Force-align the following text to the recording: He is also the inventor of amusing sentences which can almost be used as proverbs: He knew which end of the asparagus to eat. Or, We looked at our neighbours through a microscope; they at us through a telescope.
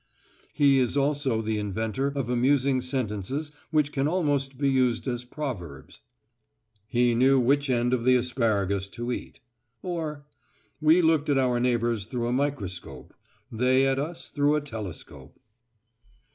He 0.51 0.79
is 0.79 0.97
also 0.97 1.43
the 1.43 1.59
inventor 1.59 2.07
of 2.07 2.27
amusing 2.27 2.81
sentences 2.81 3.51
which 3.69 3.91
can 3.91 4.07
almost 4.07 4.57
be 4.57 4.67
used 4.67 5.07
as 5.07 5.25
proverbs: 5.25 5.99
He 6.87 7.13
knew 7.13 7.39
which 7.39 7.69
end 7.69 7.93
of 7.93 8.03
the 8.03 8.15
asparagus 8.15 8.89
to 8.97 9.11
eat. 9.11 9.41
Or, 9.83 10.25
We 10.81 11.03
looked 11.03 11.29
at 11.29 11.37
our 11.37 11.59
neighbours 11.59 12.07
through 12.07 12.25
a 12.29 12.33
microscope; 12.33 13.13
they 13.51 13.85
at 13.85 13.99
us 13.99 14.29
through 14.29 14.55
a 14.55 14.61
telescope. 14.61 15.39